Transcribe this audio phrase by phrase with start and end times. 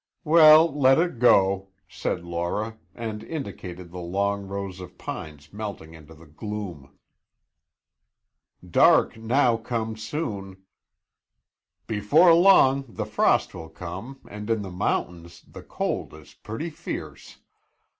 [0.23, 6.15] "We'll let it go," said Laura, and indicated the long rows of pines melting into
[6.15, 6.97] the gloom.
[8.67, 10.63] "Dark now comes soon."
[11.85, 17.37] "Before long the frost will come and in the mountains the cold is pretty fierce.